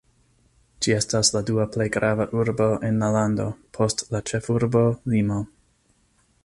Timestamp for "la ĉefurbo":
4.15-4.85